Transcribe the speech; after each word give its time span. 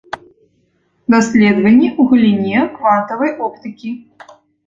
Даследаванні 1.13 1.85
ў 1.89 2.01
галіне 2.13 2.59
квантавай 2.79 3.31
оптыкі. 3.49 3.89